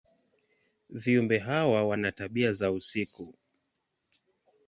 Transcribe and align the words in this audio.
Viumbe 0.89 1.39
hawa 1.39 1.87
wana 1.87 2.11
tabia 2.11 2.53
za 2.53 2.71
usiku. 2.71 3.33